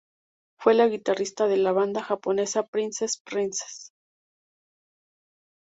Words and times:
Fue 0.57 0.73
la 0.73 0.87
guitarrista 0.87 1.45
de 1.45 1.57
la 1.57 1.73
banda 1.73 2.01
japonesa 2.01 2.63
Princess 2.65 3.21
Princess. 3.23 3.91